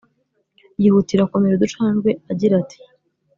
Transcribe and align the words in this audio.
yihutira 0.81 1.29
kumira 1.31 1.53
uducandwe 1.57 2.09
agira 2.31 2.53
ati 2.61 2.77